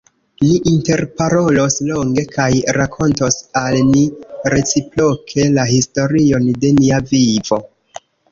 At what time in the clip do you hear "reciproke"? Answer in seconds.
4.55-5.47